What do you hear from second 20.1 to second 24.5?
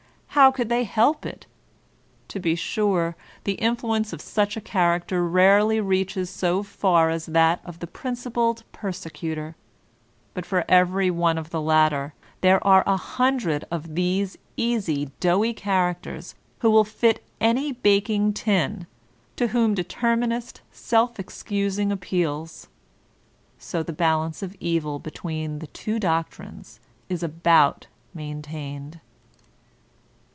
minist self excusing appeals; so the balance